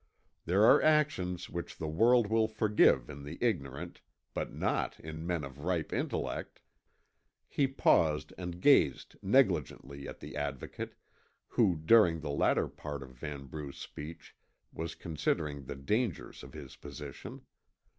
[0.45, 4.01] There are actions which the world will forgive in the ignorant,
[4.33, 6.63] but not in men of ripe intellect."
[7.47, 10.95] He paused and gazed negligently at the Advocate,
[11.49, 14.35] who during the latter part of Vanbrugh's speech,
[14.73, 17.41] was considering the dangers of his position.